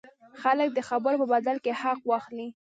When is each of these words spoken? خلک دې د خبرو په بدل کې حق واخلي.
خلک 0.41 0.69
دې 0.71 0.75
د 0.83 0.85
خبرو 0.89 1.19
په 1.21 1.27
بدل 1.33 1.57
کې 1.63 1.71
حق 1.81 1.99
واخلي. 2.05 2.47